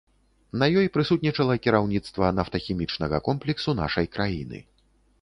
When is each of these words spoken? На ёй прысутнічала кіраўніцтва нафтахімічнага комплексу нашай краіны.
На 0.63 0.67
ёй 0.83 0.87
прысутнічала 0.95 1.59
кіраўніцтва 1.67 2.33
нафтахімічнага 2.41 3.23
комплексу 3.31 3.79
нашай 3.85 4.15
краіны. 4.19 4.69